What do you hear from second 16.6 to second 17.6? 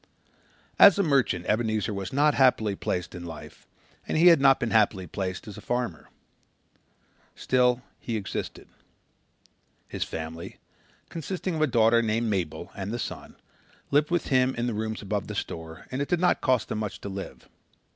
them much to live.